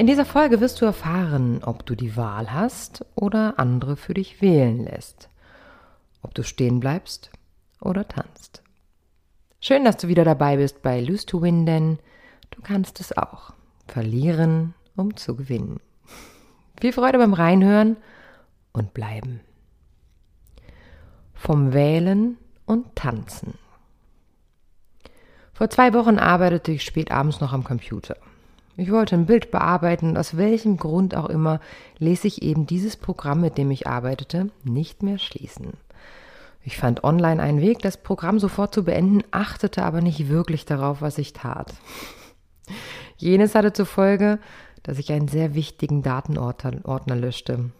[0.00, 4.40] In dieser Folge wirst du erfahren, ob du die Wahl hast oder andere für dich
[4.40, 5.28] wählen lässt.
[6.22, 7.30] Ob du stehen bleibst
[7.82, 8.62] oder tanzt.
[9.60, 11.98] Schön, dass du wieder dabei bist bei Lose to Win, denn
[12.50, 13.52] du kannst es auch.
[13.88, 15.80] Verlieren, um zu gewinnen.
[16.80, 17.98] Viel Freude beim Reinhören
[18.72, 19.40] und bleiben.
[21.34, 23.58] Vom Wählen und Tanzen.
[25.52, 28.16] Vor zwei Wochen arbeitete ich spät abends noch am Computer.
[28.80, 31.60] Ich wollte ein Bild bearbeiten und aus welchem Grund auch immer
[31.98, 35.74] ließ ich eben dieses Programm, mit dem ich arbeitete, nicht mehr schließen.
[36.64, 41.02] Ich fand online einen Weg, das Programm sofort zu beenden, achtete aber nicht wirklich darauf,
[41.02, 41.74] was ich tat.
[43.18, 44.38] Jenes hatte zur Folge,
[44.82, 47.70] dass ich einen sehr wichtigen Datenordner löschte.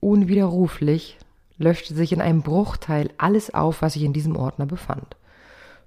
[0.00, 1.16] Unwiderruflich
[1.58, 5.14] löschte sich in einem Bruchteil alles auf, was sich in diesem Ordner befand.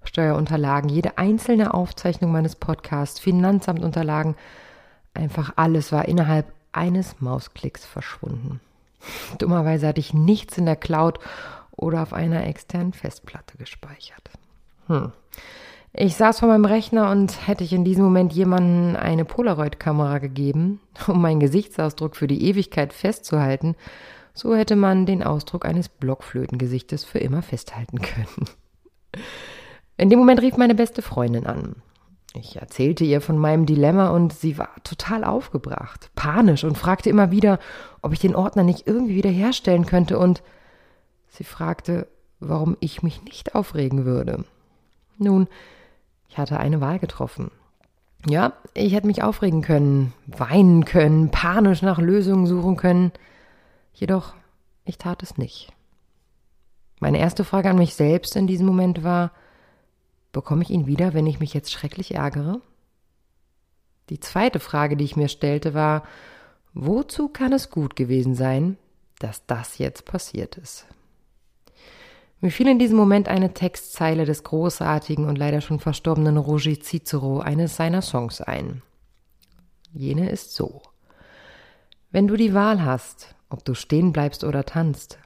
[0.08, 4.36] Steuerunterlagen, jede einzelne Aufzeichnung meines Podcasts, Finanzamtunterlagen,
[5.14, 8.60] einfach alles war innerhalb eines Mausklicks verschwunden.
[9.40, 11.20] Dummerweise hatte ich nichts in der Cloud
[11.72, 14.30] oder auf einer externen Festplatte gespeichert.
[14.88, 15.12] Hm.
[15.98, 20.82] Ich saß vor meinem Rechner und hätte ich in diesem Moment jemanden eine Polaroid-Kamera gegeben,
[21.08, 23.76] um meinen Gesichtsausdruck für die Ewigkeit festzuhalten,
[24.34, 28.50] so hätte man den Ausdruck eines Blockflötengesichtes für immer festhalten können.
[29.98, 31.76] In dem Moment rief meine beste Freundin an.
[32.34, 37.32] Ich erzählte ihr von meinem Dilemma und sie war total aufgebracht, panisch und fragte immer
[37.32, 37.60] wieder,
[38.02, 40.44] ob ich den Ordner nicht irgendwie wiederherstellen könnte und
[41.30, 42.08] sie fragte,
[42.42, 44.44] warum ich mich nicht aufregen würde.
[45.18, 45.48] Nun,
[46.28, 47.52] ich hatte eine Wahl getroffen.
[48.28, 53.12] Ja, ich hätte mich aufregen können, weinen können, panisch nach Lösungen suchen können.
[53.94, 54.34] Jedoch,
[54.84, 55.72] ich tat es nicht.
[57.00, 59.32] Meine erste Frage an mich selbst in diesem Moment war,
[60.36, 62.60] bekomme ich ihn wieder, wenn ich mich jetzt schrecklich ärgere?
[64.10, 66.04] Die zweite Frage, die ich mir stellte, war,
[66.74, 68.78] wozu kann es gut gewesen sein,
[69.20, 70.88] dass das jetzt passiert ist?
[72.42, 77.40] Mir fiel in diesem Moment eine Textzeile des großartigen und leider schon verstorbenen Roger Cicero,
[77.40, 78.82] eines seiner Songs ein.
[79.94, 80.82] Jene ist so.
[82.12, 85.18] Wenn du die Wahl hast, ob du stehen bleibst oder tanzt,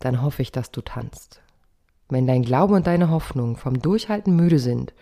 [0.00, 1.40] dann hoffe ich, dass du tanzt.
[2.08, 4.94] Wenn dein Glaube und deine Hoffnung vom Durchhalten müde sind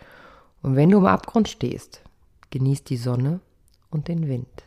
[0.63, 2.03] und wenn du am Abgrund stehst,
[2.51, 3.41] genieß die Sonne
[3.91, 4.65] und den Wind.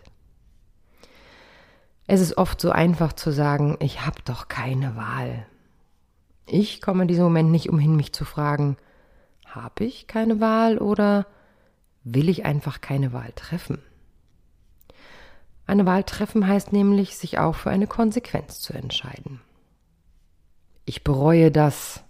[2.05, 5.45] Es ist oft so einfach zu sagen, ich hab doch keine Wahl.
[6.45, 8.77] Ich komme in diesem Moment nicht umhin, mich zu fragen,
[9.45, 11.27] habe ich keine Wahl oder
[12.03, 13.81] will ich einfach keine Wahl treffen?
[15.65, 19.41] Eine Wahl treffen heißt nämlich, sich auch für eine Konsequenz zu entscheiden.
[20.85, 22.05] Ich bereue das.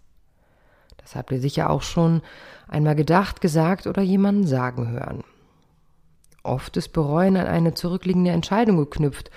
[1.07, 2.21] Das habt ihr sicher auch schon
[2.67, 5.23] einmal gedacht, gesagt oder jemanden sagen hören.
[6.43, 9.31] Oft ist Bereuen an eine zurückliegende Entscheidung geknüpft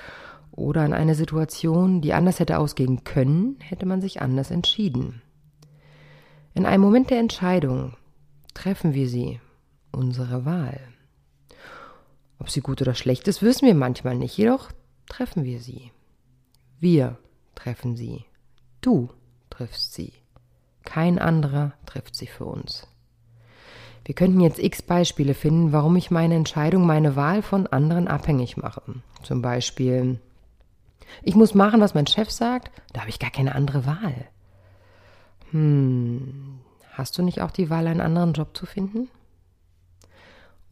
[0.51, 5.23] oder an eine Situation, die anders hätte ausgehen können, hätte man sich anders entschieden.
[6.55, 7.97] In einem Moment der Entscheidung
[8.53, 9.39] treffen wir sie,
[9.93, 10.81] unsere Wahl.
[12.41, 14.71] Ob sie gut oder schlecht ist, wissen wir manchmal nicht, jedoch
[15.09, 15.93] treffen wir sie.
[16.81, 17.17] Wir
[17.55, 18.25] treffen sie.
[18.81, 19.11] Du
[19.51, 20.20] triffst sie.
[20.91, 22.89] Kein anderer trifft sie für uns.
[24.05, 28.57] Wir könnten jetzt x Beispiele finden, warum ich meine Entscheidung, meine Wahl von anderen abhängig
[28.57, 28.83] mache.
[29.23, 30.19] Zum Beispiel,
[31.23, 34.27] ich muss machen, was mein Chef sagt, da habe ich gar keine andere Wahl.
[35.53, 36.59] Hm,
[36.95, 39.09] hast du nicht auch die Wahl, einen anderen Job zu finden?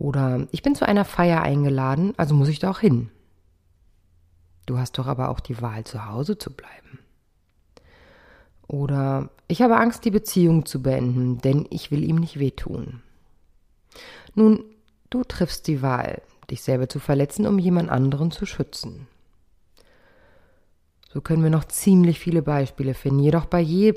[0.00, 3.08] Oder ich bin zu einer Feier eingeladen, also muss ich da auch hin.
[4.66, 6.98] Du hast doch aber auch die Wahl, zu Hause zu bleiben.
[8.68, 13.00] Oder ich habe Angst, die Beziehung zu beenden, denn ich will ihm nicht wehtun.
[14.34, 14.62] Nun,
[15.10, 19.08] du triffst die Wahl, dich selber zu verletzen, um jemand anderen zu schützen.
[21.12, 23.94] So können wir noch ziemlich viele Beispiele finden, jedoch bei je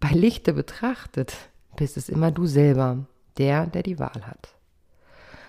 [0.00, 1.34] bei Lichte betrachtet
[1.74, 3.06] bist es immer du selber,
[3.36, 4.54] der, der die Wahl hat.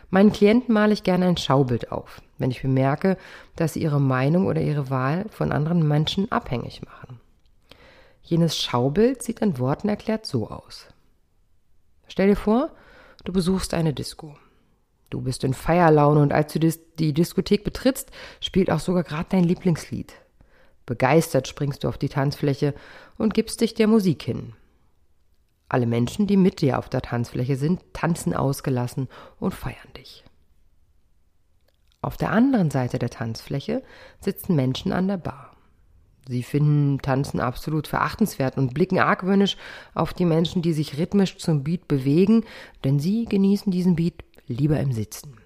[0.09, 3.15] Meinen Klienten male ich gerne ein Schaubild auf, wenn ich bemerke,
[3.55, 7.19] dass sie ihre Meinung oder ihre Wahl von anderen Menschen abhängig machen.
[8.29, 10.85] Jenes Schaubild sieht in Worten erklärt so aus.
[12.07, 12.69] Stell dir vor,
[13.23, 14.37] du besuchst eine Disco.
[15.09, 19.45] Du bist in Feierlaune und als du die Diskothek betrittst, spielt auch sogar gerade dein
[19.45, 20.13] Lieblingslied.
[20.85, 22.75] Begeistert springst du auf die Tanzfläche
[23.17, 24.53] und gibst dich der Musik hin.
[25.67, 29.07] Alle Menschen, die mit dir auf der Tanzfläche sind, tanzen ausgelassen
[29.39, 30.23] und feiern dich.
[32.03, 33.81] Auf der anderen Seite der Tanzfläche
[34.19, 35.55] sitzen Menschen an der Bar.
[36.29, 39.57] Sie finden Tanzen absolut verachtenswert und blicken argwöhnisch
[39.95, 42.45] auf die Menschen, die sich rhythmisch zum Beat bewegen,
[42.83, 45.37] denn sie genießen diesen Beat lieber im Sitzen.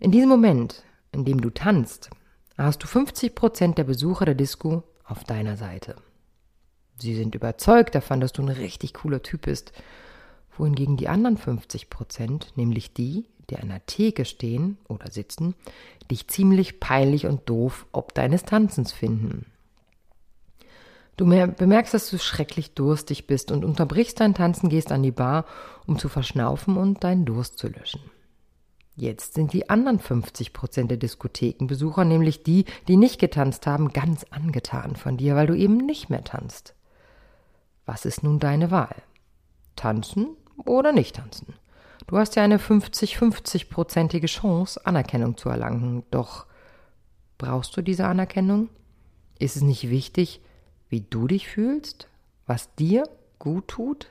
[0.00, 0.82] In diesem Moment,
[1.12, 2.10] in dem du tanzt,
[2.58, 5.94] hast du 50 Prozent der Besucher der Disco auf deiner Seite.
[6.98, 9.72] Sie sind überzeugt davon, dass du ein richtig cooler Typ bist,
[10.58, 15.54] wohingegen die anderen 50 Prozent, nämlich die, die an der Theke stehen oder sitzen,
[16.10, 19.46] dich ziemlich peinlich und doof ob deines Tanzens finden.
[21.16, 25.46] Du bemerkst, dass du schrecklich durstig bist und unterbrichst dein Tanzen, gehst an die Bar,
[25.86, 28.02] um zu verschnaufen und deinen Durst zu löschen.
[28.96, 34.24] Jetzt sind die anderen 50 Prozent der Diskothekenbesucher, nämlich die, die nicht getanzt haben, ganz
[34.30, 36.74] angetan von dir, weil du eben nicht mehr tanzt.
[37.84, 38.96] Was ist nun deine Wahl?
[39.74, 40.28] Tanzen
[40.64, 41.54] oder nicht tanzen?
[42.06, 46.04] Du hast ja eine 50-50-prozentige Chance, Anerkennung zu erlangen.
[46.12, 46.46] Doch
[47.36, 48.68] brauchst du diese Anerkennung?
[49.38, 50.40] Ist es nicht wichtig,
[50.88, 52.08] wie du dich fühlst?
[52.46, 53.08] Was dir
[53.40, 54.08] gut tut?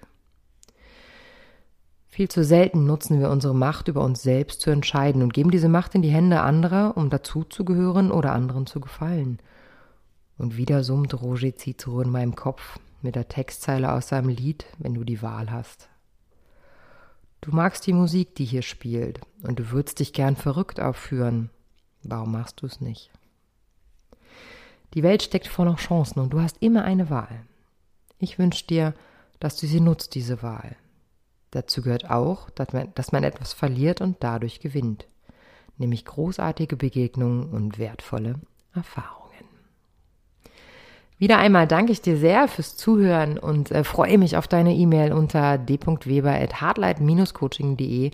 [2.08, 5.70] Viel zu selten nutzen wir unsere Macht über uns selbst zu entscheiden und geben diese
[5.70, 9.40] Macht in die Hände anderer, um dazuzugehören oder anderen zu gefallen.
[10.38, 14.94] Und wieder summt Roger Cicero in meinem Kopf mit der Textzeile aus seinem Lied, wenn
[14.94, 15.90] du die Wahl hast.
[17.46, 21.52] Du magst die Musik, die hier spielt, und du würdest dich gern verrückt aufführen.
[22.02, 23.12] Warum machst du es nicht?
[24.96, 27.46] Die Welt steckt voller Chancen und du hast immer eine Wahl.
[28.18, 28.96] Ich wünsche dir,
[29.40, 30.76] dass du sie nutzt, diese Wahl.
[31.52, 35.06] Dazu gehört auch, dass man, dass man etwas verliert und dadurch gewinnt,
[35.78, 38.40] nämlich großartige Begegnungen und wertvolle
[38.74, 39.25] Erfahrungen.
[41.18, 45.14] Wieder einmal danke ich dir sehr fürs Zuhören und äh, freue mich auf deine E-Mail
[45.14, 48.12] unter d.weber.hardlight-coaching.de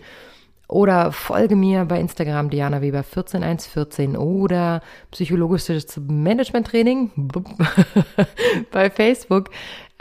[0.68, 7.10] oder folge mir bei Instagram Diana Weber 14114 oder psychologisches Management Training
[8.70, 9.50] bei Facebook.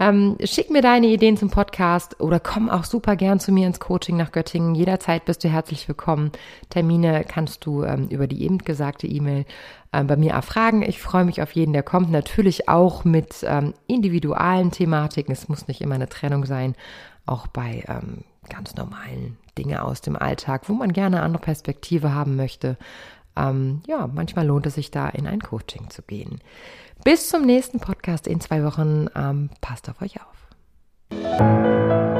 [0.01, 3.79] Ähm, schick mir deine Ideen zum Podcast oder komm auch super gern zu mir ins
[3.79, 4.73] Coaching nach Göttingen.
[4.73, 6.31] Jederzeit bist du herzlich willkommen.
[6.71, 9.45] Termine kannst du ähm, über die eben gesagte E-Mail
[9.93, 10.81] ähm, bei mir erfragen.
[10.81, 12.09] Ich freue mich auf jeden, der kommt.
[12.09, 15.31] Natürlich auch mit ähm, individualen Thematiken.
[15.33, 16.73] Es muss nicht immer eine Trennung sein.
[17.27, 22.35] Auch bei ähm, ganz normalen Dingen aus dem Alltag, wo man gerne andere Perspektive haben
[22.35, 22.75] möchte.
[23.35, 26.39] Ähm, ja, manchmal lohnt es sich da in ein Coaching zu gehen.
[27.03, 29.07] Bis zum nächsten Podcast in zwei Wochen.
[29.15, 32.10] Ähm, passt auf euch auf.